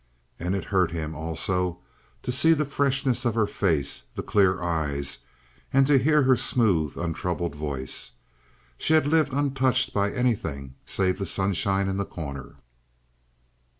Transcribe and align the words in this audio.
And 0.39 0.55
it 0.55 0.65
hurt 0.73 0.89
him, 0.89 1.13
also, 1.13 1.77
to 2.23 2.31
see 2.31 2.53
the 2.53 2.65
freshness 2.65 3.23
of 3.23 3.35
her 3.35 3.45
face, 3.45 4.01
the 4.15 4.23
clear 4.23 4.59
eyes; 4.63 5.19
and 5.71 5.85
to 5.85 5.99
hear 5.99 6.23
her 6.23 6.35
smooth, 6.35 6.97
untroubled 6.97 7.53
voice. 7.53 8.13
She 8.79 8.95
had 8.95 9.05
lived 9.05 9.31
untouched 9.31 9.93
by 9.93 10.11
anything 10.11 10.73
save 10.87 11.19
the 11.19 11.27
sunshine 11.27 11.87
in 11.87 11.97
The 11.97 12.05
Corner. 12.05 12.55